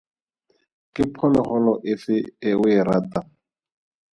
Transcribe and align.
Ke 0.99 1.03
phologolo 1.17 1.73
efe 1.93 2.17
e 2.49 2.51
o 2.61 2.63
e 2.79 2.79
ratang? 2.89 3.29